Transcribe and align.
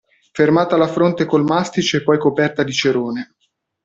Fermata 0.31 0.73
alla 0.73 0.87
fronte 0.87 1.25
col 1.25 1.43
mastice 1.43 1.97
e 1.97 2.01
poi 2.03 2.17
coperta 2.17 2.63
di 2.63 2.73
cerone. 2.73 3.35